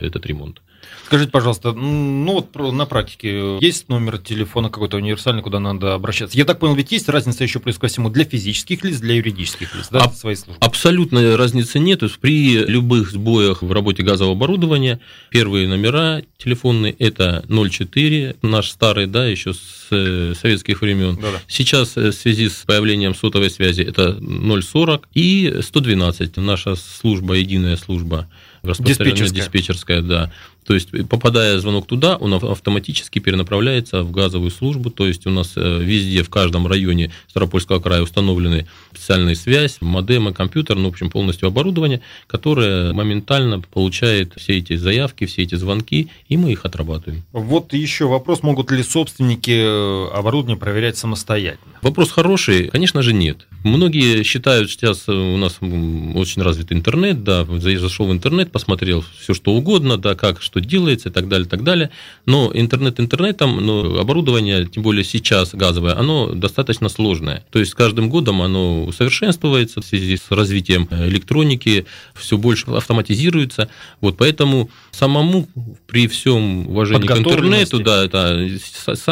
этот 0.00 0.26
ремонт. 0.26 0.60
Скажите, 1.06 1.30
пожалуйста, 1.30 1.72
ну 1.72 2.32
вот 2.32 2.72
на 2.72 2.86
практике 2.86 3.58
есть 3.60 3.88
номер 3.88 4.18
телефона 4.18 4.68
какой-то 4.70 4.96
универсальный, 4.96 5.42
куда 5.42 5.58
надо 5.58 5.94
обращаться? 5.94 6.36
Я 6.38 6.44
так 6.44 6.58
понял, 6.58 6.74
ведь 6.74 6.92
есть 6.92 7.08
разница 7.08 7.42
еще 7.42 7.58
плюс 7.58 7.78
ко 7.78 7.88
всему 7.88 8.10
для 8.10 8.24
физических 8.24 8.84
лиц, 8.84 8.98
для 8.98 9.16
юридических 9.16 9.74
лиц, 9.74 9.88
да, 9.90 10.04
Аб- 10.04 10.14
своей 10.14 10.36
службы? 10.36 10.64
Абсолютно 10.64 11.36
разницы 11.36 11.78
нет. 11.78 12.00
То 12.00 12.06
есть 12.06 12.18
При 12.18 12.58
любых 12.64 13.10
сбоях 13.10 13.62
в 13.62 13.72
работе 13.72 14.02
газового 14.02 14.34
оборудования 14.34 15.00
первые 15.30 15.66
номера 15.68 16.22
телефонные– 16.38 16.92
это 16.98 17.44
04, 17.48 18.36
наш 18.42 18.70
старый, 18.70 19.06
да, 19.06 19.26
еще 19.26 19.52
с 19.54 19.88
э, 19.90 20.34
советских 20.40 20.80
времен. 20.80 21.16
Да-да. 21.16 21.40
Сейчас 21.48 21.96
э, 21.96 22.10
в 22.10 22.14
связи 22.14 22.48
с 22.48 22.64
появлением 22.66 23.14
сотовой 23.14 23.50
связи 23.50 23.82
это 23.82 24.18
040 24.20 25.08
и 25.14 25.58
112. 25.60 26.36
Наша 26.36 26.76
служба, 26.76 27.34
единая 27.34 27.76
служба 27.76 28.28
распространенная 28.62 29.14
Диспетчерская. 29.14 29.42
диспетчерская, 29.44 30.02
да. 30.02 30.32
То 30.66 30.74
есть, 30.74 30.90
попадая 31.08 31.58
звонок 31.58 31.86
туда, 31.86 32.16
он 32.16 32.34
ав- 32.34 32.44
автоматически 32.44 33.18
перенаправляется 33.18 34.02
в 34.02 34.10
газовую 34.10 34.50
службу. 34.50 34.90
То 34.90 35.06
есть, 35.06 35.26
у 35.26 35.30
нас 35.30 35.52
э, 35.56 35.82
везде, 35.82 36.22
в 36.22 36.30
каждом 36.30 36.66
районе 36.66 37.12
Ставропольского 37.28 37.80
края 37.80 38.02
установлены 38.02 38.66
специальная 38.92 39.34
связь, 39.34 39.78
модемы, 39.80 40.32
компьютер, 40.32 40.76
ну, 40.76 40.88
в 40.88 40.92
общем, 40.92 41.10
полностью 41.10 41.48
оборудование, 41.48 42.00
которое 42.26 42.92
моментально 42.92 43.60
получает 43.60 44.34
все 44.36 44.58
эти 44.58 44.76
заявки, 44.76 45.26
все 45.26 45.42
эти 45.42 45.54
звонки, 45.54 46.08
и 46.28 46.36
мы 46.36 46.52
их 46.52 46.64
отрабатываем. 46.64 47.24
Вот 47.32 47.72
еще 47.72 48.06
вопрос, 48.06 48.42
могут 48.42 48.70
ли 48.70 48.82
собственники 48.82 49.50
э, 49.50 50.08
оборудования 50.12 50.58
проверять 50.58 50.96
самостоятельно? 50.96 51.60
Вопрос 51.82 52.10
хороший, 52.10 52.68
конечно 52.68 53.02
же, 53.02 53.12
нет. 53.12 53.46
Многие 53.64 54.22
считают, 54.22 54.70
что 54.70 54.80
сейчас 54.80 55.08
у 55.08 55.36
нас 55.36 55.58
очень 55.60 56.42
развит 56.42 56.72
интернет, 56.72 57.22
да, 57.24 57.44
зашел 57.44 58.06
в 58.06 58.12
интернет, 58.12 58.50
посмотрел 58.50 59.04
все 59.20 59.34
что 59.34 59.52
угодно, 59.52 59.98
да, 59.98 60.14
как 60.14 60.40
что 60.50 60.60
делается 60.60 61.10
и 61.10 61.12
так 61.12 61.28
далее, 61.28 61.48
так 61.48 61.62
далее. 61.62 61.90
Но 62.26 62.50
интернет 62.52 62.98
интернетом, 62.98 63.64
но 63.64 64.00
оборудование, 64.00 64.66
тем 64.66 64.82
более 64.82 65.04
сейчас 65.04 65.54
газовое, 65.54 65.96
оно 65.96 66.32
достаточно 66.34 66.88
сложное. 66.88 67.44
То 67.50 67.60
есть 67.60 67.70
с 67.70 67.74
каждым 67.74 68.10
годом 68.10 68.42
оно 68.42 68.84
усовершенствуется 68.84 69.80
в 69.80 69.84
связи 69.84 70.16
с 70.16 70.30
развитием 70.30 70.88
электроники, 70.90 71.86
все 72.14 72.36
больше 72.36 72.70
автоматизируется. 72.70 73.68
Вот 74.00 74.16
поэтому 74.16 74.70
самому 74.90 75.46
при 75.86 76.08
всем 76.08 76.68
уважении 76.68 77.06
к 77.06 77.18
интернету, 77.18 77.78
да, 77.78 78.04
это 78.04 78.48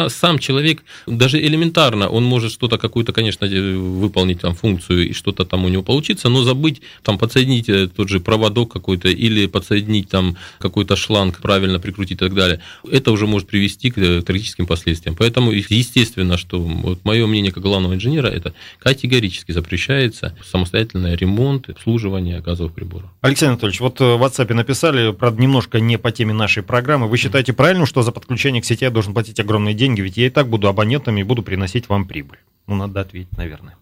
сам 0.09 0.39
человек, 0.39 0.83
даже 1.07 1.39
элементарно, 1.39 2.09
он 2.09 2.25
может 2.25 2.51
что-то 2.51 2.77
какую-то, 2.77 3.13
конечно, 3.13 3.45
э, 3.45 3.75
выполнить 3.75 4.41
там 4.41 4.55
функцию 4.55 5.09
и 5.09 5.13
что-то 5.13 5.45
там 5.45 5.65
у 5.65 5.69
него 5.69 5.83
получится, 5.83 6.29
но 6.29 6.43
забыть 6.43 6.81
там 7.03 7.17
подсоединить 7.17 7.69
э, 7.69 7.87
тот 7.87 8.09
же 8.09 8.19
проводок 8.19 8.73
какой-то 8.73 9.07
или 9.07 9.47
подсоединить 9.47 10.09
там 10.09 10.37
какой-то 10.59 10.95
шланг, 10.95 11.28
правильно 11.37 11.79
прикрутить 11.79 12.13
и 12.13 12.15
так 12.15 12.33
далее, 12.33 12.61
это 12.89 13.11
уже 13.11 13.27
может 13.27 13.47
привести 13.47 13.91
к 13.91 13.97
э, 13.97 14.21
трагическим 14.21 14.65
последствиям. 14.65 15.15
Поэтому 15.15 15.51
естественно, 15.51 16.37
что 16.37 16.59
вот 16.59 17.05
мое 17.05 17.25
мнение 17.27 17.51
как 17.51 17.63
главного 17.63 17.93
инженера, 17.93 18.27
это 18.27 18.53
категорически 18.79 19.51
запрещается 19.51 20.37
самостоятельный 20.43 21.15
ремонт, 21.15 21.69
обслуживание 21.69 22.41
газовых 22.41 22.73
приборов. 22.73 23.09
Алексей 23.21 23.47
Анатольевич, 23.47 23.79
вот 23.79 24.01
э, 24.01 24.15
в 24.15 24.23
WhatsApp 24.23 24.53
написали, 24.53 25.11
правда, 25.11 25.41
немножко 25.41 25.79
не 25.79 25.97
по 25.97 26.11
теме 26.11 26.33
нашей 26.33 26.63
программы. 26.63 27.07
Вы 27.07 27.17
считаете 27.17 27.53
правильным, 27.53 27.85
что 27.85 28.01
за 28.01 28.11
подключение 28.11 28.61
к 28.61 28.65
сети 28.65 28.83
я 28.83 28.91
должен 28.91 29.13
платить 29.13 29.39
огромные 29.39 29.75
деньги? 29.75 30.01
Ведь 30.01 30.17
я 30.17 30.27
и 30.27 30.29
так 30.29 30.49
буду 30.49 30.67
абонентом 30.67 31.17
и 31.17 31.23
буду 31.23 31.43
приносить 31.43 31.89
вам 31.89 32.05
прибыль. 32.05 32.39
Ну, 32.67 32.75
надо 32.75 33.01
ответить, 33.01 33.35
наверное. 33.37 33.75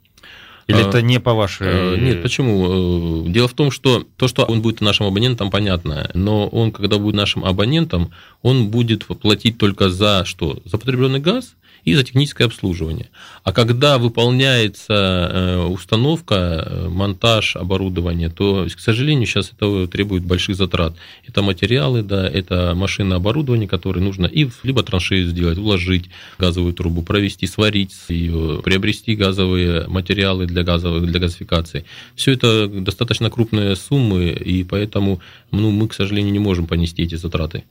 Или 0.68 0.82
А, 0.82 0.90
это 0.90 1.02
не 1.02 1.20
по 1.20 1.34
вашей... 1.34 1.68
Э, 1.68 1.98
Нет, 1.98 2.22
почему? 2.22 3.26
Э, 3.26 3.30
Дело 3.30 3.48
в 3.48 3.54
том, 3.54 3.72
что 3.72 4.06
то, 4.18 4.28
что 4.28 4.44
он 4.44 4.62
будет 4.62 4.82
нашим 4.82 5.06
абонентом, 5.08 5.50
понятно. 5.50 6.12
Но 6.14 6.48
он, 6.48 6.72
когда 6.72 6.98
будет 6.98 7.16
нашим 7.16 7.46
абонентом, 7.46 8.12
он 8.42 8.68
будет 8.68 9.06
платить 9.06 9.58
только 9.58 9.90
за 9.90 10.26
что? 10.26 10.60
За 10.66 10.78
потребленный 10.78 11.20
газ 11.20 11.56
и 11.88 11.96
за 11.96 12.03
техническое 12.03 12.44
обслуживание. 12.44 13.08
А 13.46 13.53
когда 13.53 13.98
выполняется 13.98 14.94
э, 14.94 15.65
установка, 15.67 16.36
э, 16.36 16.89
монтаж 16.89 17.56
оборудования, 17.56 18.29
то, 18.29 18.67
к 18.67 18.79
сожалению, 18.82 19.25
сейчас 19.25 19.53
это 19.56 19.88
требует 19.88 20.25
больших 20.25 20.58
затрат. 20.58 20.98
Это 21.25 21.41
материалы, 21.41 22.03
да, 22.03 22.27
это 22.27 22.74
машинное 22.75 23.15
оборудование, 23.15 23.70
которое 23.70 24.01
нужно 24.01 24.25
и 24.25 24.50
либо 24.63 24.84
траншею 24.84 25.29
сделать, 25.29 25.58
вложить 25.58 26.10
газовую 26.38 26.74
трубу, 26.74 27.03
провести, 27.03 27.48
сварить 27.48 27.96
ее, 28.10 28.62
приобрести 28.65 29.15
газовые 29.15 29.88
материалы 29.88 30.46
для 30.46 30.63
газовых, 30.63 31.06
для 31.06 31.22
газификации. 31.22 31.86
Все 32.15 32.34
это 32.34 32.67
достаточно 32.67 33.29
крупные 33.29 33.77
суммы, 33.77 34.32
и 34.32 34.65
поэтому 34.65 35.22
ну, 35.51 35.72
мы, 35.72 35.88
к 35.88 35.94
сожалению, 35.94 36.34
не 36.34 36.39
можем 36.39 36.67
понести 36.67 37.03
эти 37.03 37.15
затраты. 37.15 37.63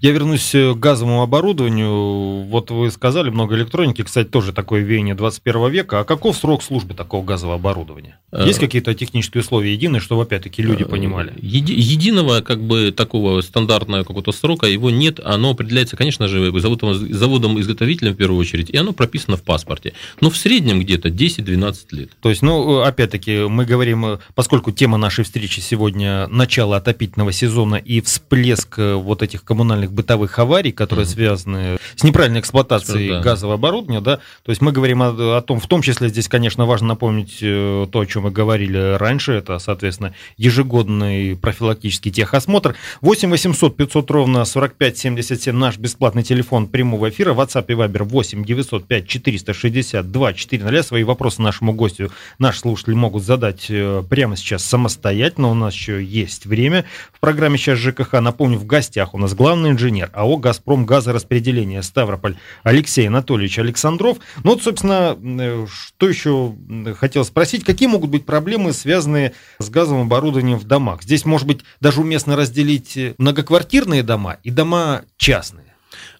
Я 0.00 0.10
вернусь 0.12 0.54
э, 0.54 0.74
к 0.74 0.78
газовому 0.78 1.22
оборудованию. 1.22 2.42
Вот 2.44 2.70
вы 2.70 2.90
сказали, 2.90 3.30
много 3.30 3.56
электроники, 3.56 4.02
кстати, 4.02 4.28
тоже 4.28 4.52
такое 4.52 4.82
веяние 4.82 5.14
21 5.14 5.70
века. 5.70 6.00
А 6.00 6.04
каков 6.04 6.36
срок 6.36 6.62
службы 6.62 6.94
такого 6.94 7.24
газового 7.24 7.56
оборудования? 7.56 8.18
Э, 8.32 8.44
Есть 8.46 8.58
какие-то 8.58 8.94
технические 8.94 9.42
условия 9.42 9.72
единые, 9.72 10.00
чтобы, 10.00 10.22
опять-таки, 10.22 10.62
люди 10.62 10.84
понимали? 10.84 11.32
Еди- 11.40 11.74
единого 11.74 12.40
как 12.40 12.62
бы 12.62 12.92
такого 12.92 13.40
стандартного 13.40 14.02
какого-то 14.02 14.32
срока 14.32 14.66
его 14.66 14.90
нет, 14.90 15.20
оно 15.22 15.50
определяется, 15.50 15.96
конечно 15.96 16.28
же, 16.28 16.52
заводом, 16.60 16.94
заводом-изготовителем 16.94 18.12
в 18.12 18.16
первую 18.16 18.38
очередь, 18.40 18.70
и 18.70 18.76
оно 18.76 18.92
прописано 18.92 19.36
в 19.36 19.42
паспорте. 19.42 19.92
Но 20.20 20.30
в 20.30 20.36
среднем 20.36 20.80
где-то 20.80 21.08
10-12 21.08 21.76
лет. 21.92 22.10
То 22.20 22.30
есть, 22.30 22.42
ну, 22.42 22.80
опять-таки, 22.80 23.40
мы 23.48 23.64
говорим, 23.64 24.06
э, 24.06 24.18
поскольку 24.34 24.72
тема 24.72 24.98
нашей 24.98 25.24
встречи 25.24 25.60
сегодня 25.60 26.26
начало 26.28 26.76
отопительного 26.76 27.32
сезона 27.32 27.76
и 27.76 28.00
всплеск 28.00 28.78
э, 28.78 28.94
вот 28.94 29.22
этих 29.22 29.44
коммунальных 29.44 29.71
бытовых 29.90 30.38
аварий, 30.38 30.72
которые 30.72 31.04
Мгм. 31.06 31.12
связаны 31.12 31.78
с 31.96 32.02
неправильной 32.04 32.40
эксплуатацией 32.40 33.08
Да. 33.10 33.20
газового 33.20 33.54
оборудования, 33.54 34.00
да, 34.00 34.16
то 34.42 34.50
есть 34.50 34.60
мы 34.62 34.72
говорим 34.72 35.02
о, 35.02 35.36
о 35.36 35.40
том, 35.42 35.60
в 35.60 35.66
том 35.66 35.82
числе 35.82 36.08
здесь, 36.08 36.28
конечно, 36.28 36.66
важно 36.66 36.88
напомнить 36.88 37.38
э, 37.42 37.86
то, 37.90 38.00
о 38.00 38.06
чем 38.06 38.22
мы 38.24 38.30
говорили 38.30 38.96
раньше, 38.96 39.32
это, 39.32 39.58
соответственно, 39.58 40.14
ежегодный 40.36 41.36
профилактический 41.36 42.10
техосмотр. 42.10 42.74
8 43.00 43.30
800 43.30 43.76
500 43.76 44.10
ровно 44.10 44.44
45 44.44 44.98
77 44.98 45.56
наш 45.56 45.78
бесплатный 45.78 46.22
телефон 46.22 46.66
прямого 46.68 47.08
эфира, 47.10 47.34
WhatsApp 47.34 47.64
и 47.68 47.72
Viber 47.72 48.04
8 48.04 48.44
905 48.44 49.06
462 49.08 50.32
400. 50.34 50.82
Свои 50.82 51.02
вопросы 51.04 51.42
нашему 51.42 51.72
гостю 51.72 52.10
наши 52.38 52.60
слушатели 52.60 52.94
могут 52.94 53.22
задать 53.22 53.66
э, 53.68 54.02
прямо 54.08 54.36
сейчас 54.36 54.64
самостоятельно. 54.64 55.48
У 55.48 55.54
нас 55.54 55.74
еще 55.74 56.02
есть 56.02 56.46
время. 56.46 56.84
В 57.12 57.20
программе 57.20 57.56
сейчас 57.58 57.78
ЖКХ, 57.78 58.14
напомню, 58.20 58.58
в 58.58 58.66
гостях 58.66 59.14
у 59.14 59.18
нас 59.18 59.34
главный 59.34 59.61
инженер 59.68 60.10
АО 60.12 60.36
«Газпром» 60.36 60.86
газораспределение 60.86 61.82
Ставрополь 61.82 62.36
Алексей 62.62 63.08
Анатольевич 63.08 63.58
Александров. 63.58 64.18
Ну 64.44 64.52
вот, 64.52 64.62
собственно, 64.62 65.16
э, 65.20 65.66
что 65.68 66.08
еще 66.08 66.54
хотел 66.98 67.24
спросить, 67.24 67.64
какие 67.64 67.88
могут 67.88 68.10
быть 68.10 68.26
проблемы, 68.26 68.72
связанные 68.72 69.32
с 69.58 69.68
газовым 69.70 70.06
оборудованием 70.06 70.58
в 70.58 70.64
домах? 70.64 71.02
Здесь, 71.02 71.24
может 71.24 71.46
быть, 71.46 71.60
даже 71.80 72.00
уместно 72.00 72.36
разделить 72.36 72.96
э, 72.96 73.14
многоквартирные 73.18 74.02
дома 74.02 74.38
и 74.42 74.50
дома 74.50 75.02
частные. 75.16 75.71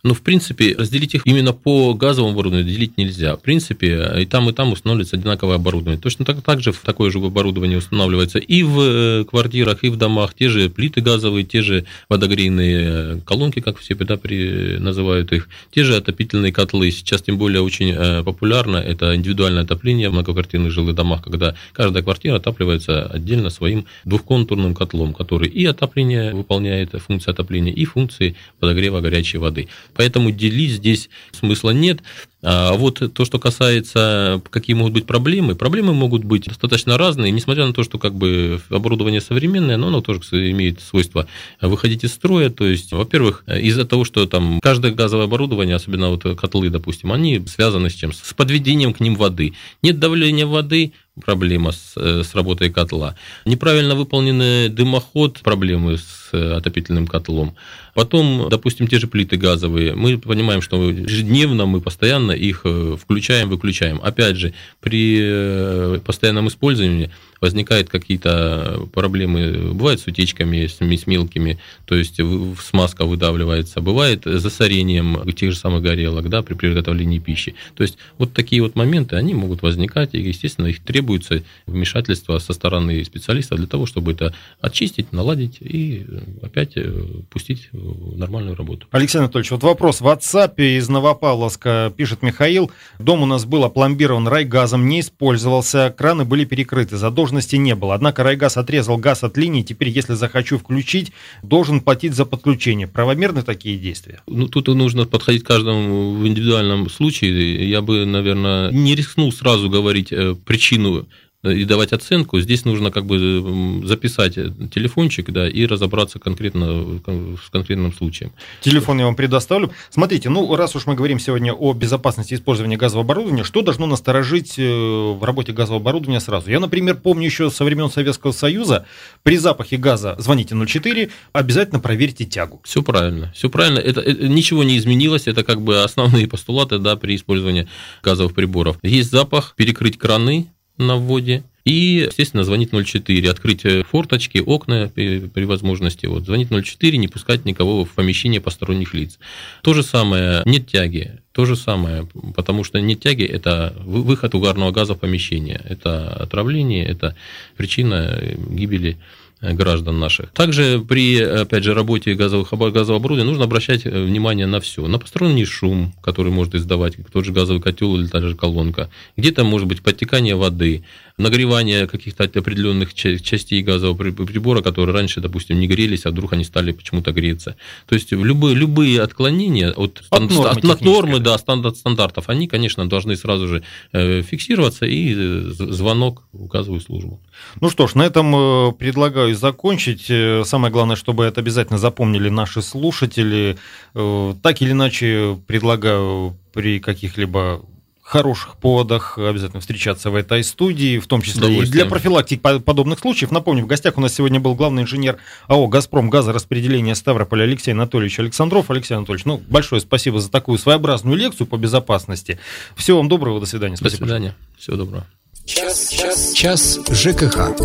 Но, 0.05 0.15
в 0.15 0.23
принципе, 0.23 0.75
разделить 0.77 1.15
их 1.15 1.23
именно 1.27 1.53
по 1.53 1.95
газовому 1.95 2.33
оборудованию 2.33 2.69
делить 2.69 2.99
нельзя. 2.99 3.37
В 3.37 3.41
принципе, 3.41 4.11
и 4.19 4.27
там, 4.27 4.51
и 4.51 4.53
там 4.53 4.73
устанавливается 4.73 5.15
одинаковое 5.15 5.57
оборудование. 5.57 6.01
Точно 6.01 6.25
так, 6.25 6.43
так 6.43 6.61
же 6.61 6.73
такое 6.73 7.13
же 7.13 7.19
оборудование 7.19 7.79
устанавливается 7.79 8.41
и 8.41 8.65
в 8.65 8.81
э, 8.81 9.25
квартирах, 9.25 9.85
и 9.85 9.91
в 9.91 9.97
домах. 9.97 10.35
Те 10.35 10.49
же 10.49 10.69
плиты 10.71 11.03
газовые, 11.03 11.45
те 11.45 11.63
же 11.63 11.85
водогрейные 12.09 12.81
э, 12.83 13.19
колонки, 13.25 13.61
как 13.61 13.79
все 13.79 13.95
да, 13.95 14.17
при, 14.17 14.77
называют 14.79 15.33
их, 15.33 15.49
те 15.71 15.85
же 15.85 15.95
отопительные 15.95 16.53
котлы. 16.53 16.91
Сейчас, 16.91 17.23
тем 17.23 17.39
более, 17.39 17.63
очень 17.63 17.93
э, 17.93 18.25
популярно 18.25 18.79
это 18.79 19.15
индивидуальное 19.15 19.63
отопление 19.63 20.11
в 20.11 20.15
многоквартирных 20.15 20.73
жилых 20.73 20.97
домах, 20.97 21.23
когда 21.23 21.55
каждая 21.73 22.03
квартира 22.03 22.37
отапливается 22.37 23.05
отдельно 23.05 23.51
своим 23.51 23.87
двухконтурным 24.05 24.75
котлом, 24.75 25.15
который 25.15 25.49
и 25.49 25.65
отопление 25.65 26.35
выполняет, 26.35 26.91
функции 27.07 27.31
отопления, 27.31 27.73
и 27.73 27.85
функции 27.85 28.35
подогрева 28.59 29.01
горячей 29.01 29.39
воды. 29.39 29.69
Поэтому 29.95 30.31
делить 30.31 30.73
здесь 30.73 31.11
смысла 31.33 31.71
нет. 31.71 32.03
А 32.45 32.73
вот 32.73 33.01
то, 33.15 33.25
что 33.25 33.39
касается, 33.39 34.43
какие 34.51 34.75
могут 34.75 34.93
быть 34.93 35.07
проблемы, 35.07 35.55
проблемы 35.55 35.95
могут 35.95 36.25
быть 36.25 36.47
достаточно 36.47 36.99
разные, 36.99 37.31
несмотря 37.31 37.67
на 37.67 37.73
то, 37.73 37.85
что 37.85 37.99
как 37.99 38.15
бы 38.15 38.61
оборудование 38.69 39.21
современное, 39.21 39.77
но 39.77 39.87
оно 39.89 40.01
тоже 40.01 40.21
имеет 40.51 40.81
свойство 40.81 41.29
выходить 41.61 42.03
из 42.03 42.13
строя. 42.13 42.51
То 42.51 42.67
есть, 42.67 42.93
во-первых, 42.93 43.45
из-за 43.47 43.85
того, 43.85 44.05
что 44.05 44.27
там 44.27 44.59
каждое 44.61 44.93
газовое 44.93 45.27
оборудование, 45.27 45.77
особенно 45.77 46.11
вот 46.11 46.25
котлы, 46.37 46.69
допустим, 46.69 47.13
они 47.13 47.41
связаны 47.47 47.91
с 47.91 47.95
чем? 47.95 48.13
С 48.13 48.35
подведением 48.35 48.93
к 48.93 48.99
ним 48.99 49.15
воды. 49.15 49.53
Нет 49.83 50.01
давления 50.01 50.47
воды, 50.47 50.93
проблема 51.25 51.73
с, 51.73 51.95
с 51.97 52.35
работой 52.35 52.71
котла. 52.71 53.17
Неправильно 53.45 53.95
выполненный 53.95 54.69
дымоход, 54.69 55.41
проблемы 55.41 55.99
с 55.99 56.33
отопительным 56.33 57.07
котлом. 57.07 57.55
Потом, 57.95 58.49
допустим, 58.49 58.87
те 58.87 58.99
же 58.99 59.07
плиты 59.07 59.37
газовые. 59.37 59.95
Мы 59.95 60.17
понимаем, 60.17 60.63
что 60.63 60.91
ежедневно 60.91 61.67
мы 61.67 61.83
постоянно 61.83 62.33
их 62.33 62.65
включаем, 62.99 63.51
выключаем. 63.51 64.01
Опять 64.03 64.37
же, 64.37 64.55
при 64.81 65.99
постоянном 66.01 66.49
использовании 66.49 67.11
возникают 67.43 67.91
какие-то 67.91 68.89
проблемы, 68.95 69.75
бывает 69.75 70.01
с 70.01 70.07
утечками, 70.07 70.67
с, 70.67 70.79
с 70.81 71.07
мелкими, 71.07 71.59
то 71.85 71.97
есть 71.97 72.21
смазка 72.63 73.05
выдавливается, 73.05 73.81
бывает 73.81 74.23
засорением 74.25 75.31
тех 75.33 75.53
же 75.53 75.59
самых 75.59 75.83
горелок, 75.83 76.29
да, 76.29 76.43
при 76.43 76.55
приготовлении 76.55 77.19
пищи. 77.19 77.57
То 77.75 77.83
есть 77.83 77.99
вот 78.17 78.33
такие 78.33 78.63
вот 78.63 78.77
моменты, 78.77 79.17
они 79.17 79.35
могут 79.35 79.63
возникать, 79.63 80.15
и, 80.15 80.21
естественно, 80.21 80.69
их 80.69 80.85
требуется 80.85 81.43
вмешательство 81.67 82.39
со 82.39 82.53
стороны 82.53 83.05
специалистов 83.05 83.59
для 83.59 83.67
того, 83.67 83.87
чтобы 83.87 84.13
это 84.13 84.33
очистить, 84.61 85.13
наладить 85.13 85.57
и 85.61 86.07
опять 86.43 86.77
э, 86.77 86.93
пустить 87.29 87.69
в 87.73 88.17
нормальную 88.17 88.55
работу. 88.55 88.87
Алексей 88.93 89.19
Анатольевич, 89.19 89.51
вот 89.51 89.65
вопрос 89.65 90.01
в 90.01 90.07
WhatsApp 90.07 90.55
из 90.59 90.89
Новопавловска 90.89 91.93
пишет 91.97 92.23
Михаил. 92.23 92.71
Дом 93.01 93.23
у 93.23 93.27
нас 93.27 93.45
был 93.45 93.65
опломбирован 93.65 94.29
райгазом, 94.29 94.89
не 94.89 95.01
использовался, 95.01 95.93
краны 95.97 96.25
были 96.25 96.45
перекрыты, 96.45 96.97
задолженности 97.33 97.57
не 97.57 97.75
было. 97.75 97.95
Однако 97.95 98.23
райгаз 98.23 98.57
отрезал 98.57 98.99
газ 98.99 99.25
от 99.25 99.37
линии, 99.37 99.63
теперь, 99.63 99.89
если 99.89 100.15
захочу 100.15 100.59
включить, 100.59 101.13
должен 101.43 101.81
платить 101.81 102.15
за 102.15 102.25
подключение. 102.25 102.87
Правомерны 102.87 103.43
такие 103.43 103.79
действия? 103.79 104.21
Ну, 104.27 104.49
тут 104.49 104.69
нужно 104.69 105.07
подходить 105.07 105.45
каждому 105.45 106.15
в 106.15 106.27
индивидуальном 106.27 106.89
случае. 106.91 107.69
Я 107.69 107.81
бы, 107.81 108.05
наверное, 108.07 108.71
не 108.71 108.95
рискнул 108.95 109.33
сразу 109.33 109.71
говорить 109.71 110.13
э, 110.13 110.35
причину 110.35 111.07
и 111.45 111.65
давать 111.65 111.93
оценку, 111.93 112.39
здесь 112.41 112.65
нужно 112.65 112.91
как 112.93 113.05
бы 113.05 113.83
записать 113.85 114.35
телефончик, 114.71 115.31
да, 115.31 115.49
и 115.49 115.67
разобраться 115.67 116.21
конкретно 116.21 117.01
с 117.45 117.51
конкретным 117.51 117.93
случаем. 117.93 118.33
Телефон 118.61 119.01
я 119.01 119.07
вам 119.07 119.17
предоставлю. 119.17 119.73
Смотрите, 119.91 120.29
ну, 120.29 120.55
раз 120.55 120.77
уж 120.77 120.87
мы 120.87 120.95
говорим 120.95 121.19
сегодня 121.19 121.53
о 121.53 121.73
безопасности 121.73 122.35
использования 122.35 122.77
газового 122.77 123.05
оборудования, 123.05 123.43
что 123.43 123.63
должно 123.63 123.87
насторожить 123.87 124.55
э, 124.57 124.63
в 124.63 125.23
работе 125.25 125.53
газового 125.53 125.81
оборудования 125.81 126.21
сразу? 126.21 126.49
Я, 126.49 126.61
например, 126.61 126.97
помню 126.97 127.25
еще 127.25 127.51
со 127.51 127.65
времен 127.65 127.91
Советского 127.91 128.31
Союза, 128.31 128.87
при 129.25 129.37
запахе 129.37 129.79
газа 129.79 130.15
звоните 130.19 130.55
04, 130.55 131.11
обязательно 131.33 131.81
проверьте 131.81 132.25
тягу. 132.25 132.61
Все 132.63 132.83
правильно, 132.83 133.33
все 133.35 133.51
правильно. 133.51 133.81
Это, 133.81 134.01
это 134.01 134.29
ничего 134.29 134.63
не 134.63 134.79
изменилось, 134.79 135.27
это 135.27 135.43
как 135.43 135.61
бы 135.61 135.83
основные 135.83 136.29
постулаты, 136.29 136.79
да, 136.79 136.95
при 136.95 137.17
использовании 137.17 137.69
газовых 138.03 138.33
приборов. 138.33 138.79
Есть 138.83 139.11
запах, 139.11 139.55
перекрыть 139.57 139.99
краны, 139.99 140.53
на 140.79 140.97
вводе. 140.97 141.45
И, 141.65 142.07
естественно, 142.09 142.43
звонить 142.43 142.71
04, 142.73 143.31
открыть 143.31 143.63
форточки, 143.87 144.39
окна 144.39 144.91
при, 144.93 145.45
возможности. 145.45 146.07
Вот, 146.07 146.25
звонить 146.25 146.49
04, 146.51 146.99
не 146.99 147.07
пускать 147.07 147.45
никого 147.45 147.85
в 147.85 147.91
помещение 147.91 148.41
посторонних 148.41 148.95
лиц. 148.95 149.19
То 149.63 149.73
же 149.73 149.85
самое, 149.85 150.43
нет 150.45 150.67
тяги. 150.67 151.21
То 151.31 151.45
же 151.45 151.55
самое, 151.55 152.09
потому 152.35 152.65
что 152.65 152.81
нет 152.81 153.01
тяги– 153.01 153.23
это 153.25 153.75
выход 153.85 154.35
угарного 154.35 154.73
газа 154.73 154.95
в 154.95 154.99
помещение. 154.99 155.61
Это 155.65 156.13
отравление, 156.13 156.85
это 156.85 157.15
причина 157.57 158.21
гибели 158.51 158.97
Э, 158.97 158.97
граждан 159.43 159.99
наших. 159.99 160.31
Также 160.31 160.81
при, 160.87 161.21
опять 161.21 161.65
же, 161.65 161.75
работе 161.75 162.15
газовых, 162.15 162.53
газового 162.53 162.97
оборудования 162.97 163.29
нужно 163.29 163.45
обращать 163.45 163.85
э, 163.85 164.05
внимание 164.05 164.47
на 164.47 164.61
все. 164.61 164.87
На 164.87 164.99
посторонний 164.99 165.45
шум, 165.45 165.93
который 166.01 166.31
может 166.31 166.55
издавать 166.55 166.95
тот 167.13 167.25
же 167.25 167.33
газовый 167.33 167.61
котел 167.61 167.97
или 167.97 168.07
та 168.07 168.21
же 168.21 168.37
колонка. 168.37 168.89
Где-то 169.17 169.45
может 169.45 169.67
быть 169.67 169.83
подтекание 169.83 170.37
воды, 170.37 170.85
нагревание 171.19 171.87
каких-то 171.87 172.25
определенных 172.25 172.95
частей 172.95 173.63
газового 173.63 173.97
прибора, 173.97 174.63
которые 174.63 174.95
раньше, 174.95 175.21
допустим, 175.21 175.59
не 175.61 175.67
грелись, 175.67 176.07
а 176.07 176.11
вдруг 176.11 176.33
они 176.33 176.45
стали 176.45 176.73
почему-то 176.73 177.13
греться. 177.13 177.57
То 177.87 177.95
есть 177.95 178.13
любые, 178.13 178.55
любые 178.55 179.01
отклонения 179.03 179.73
от, 179.73 180.03
от 180.11 180.21
нормы, 180.31 180.49
от, 180.49 180.65
от 180.65 180.81
нормы 180.81 181.19
да, 181.19 181.39
стандарт, 181.39 181.77
стандартов, 181.77 182.29
они, 182.29 182.49
конечно, 182.49 182.89
должны 182.89 183.17
сразу 183.17 183.49
же 183.49 183.63
э, 183.93 184.23
фиксироваться 184.23 184.87
и 184.87 185.15
звонок 185.15 186.25
в 186.33 186.47
газовую 186.47 186.81
службу. 186.81 187.21
Ну 187.61 187.71
что 187.71 187.87
ж, 187.87 187.95
на 187.95 188.03
этом 188.03 188.75
предлагаю 188.75 189.31
и 189.31 189.35
закончить. 189.35 190.07
Э, 190.09 190.45
самое 190.45 190.73
главное, 190.73 190.97
чтобы 190.97 191.25
это 191.25 191.41
обязательно 191.41 191.79
запомнили 191.79 192.29
наши 192.29 192.63
слушатели. 192.63 193.57
Э, 193.95 194.35
так 194.43 194.63
или 194.63 194.73
иначе, 194.73 195.39
предлагаю 195.47 196.37
при 196.53 196.79
каких-либо 196.79 197.65
хороших 198.03 198.57
поводах 198.57 199.17
обязательно 199.17 199.61
встречаться 199.61 200.11
в 200.11 200.17
этой 200.17 200.45
студии, 200.45 200.99
в 200.99 201.07
том 201.07 201.23
числе 201.23 201.61
и 201.61 201.67
для 201.67 201.87
профилактики 201.87 202.39
подобных 202.41 202.99
случаев. 202.99 203.31
Напомню, 203.31 203.65
в 203.65 203.67
гостях 203.67 203.97
у 203.97 204.01
нас 204.01 204.13
сегодня 204.15 204.41
был 204.41 204.55
главный 204.55 204.83
инженер 204.83 205.19
АО 205.47 205.69
«Газпром» 205.69 206.11
газораспределения 206.11 206.95
Ставрополя 206.95 207.45
Алексей 207.45 207.71
Анатольевич 207.71 208.19
Александров. 208.19 208.71
Алексей 208.71 208.95
Анатольевич, 208.95 209.25
ну, 209.25 209.41
большое 209.49 209.81
спасибо 209.81 210.21
за 210.21 210.31
такую 210.31 210.59
своеобразную 210.59 211.17
лекцию 211.17 211.47
по 211.47 211.57
безопасности. 211.57 212.39
Всего 212.77 212.99
вам 212.99 213.09
доброго, 213.09 213.41
до 213.41 213.47
свидания. 213.47 213.77
Спасибо. 213.77 214.01
До 214.01 214.07
свидания. 214.07 214.37
Всего 214.59 214.77
доброго. 214.77 215.07
Час, 215.45 215.89
час, 215.89 216.33
час 216.35 216.79
ЖКХ. 216.91 217.57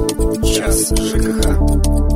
Час 0.44 0.94
ЖКХ. 0.98 2.06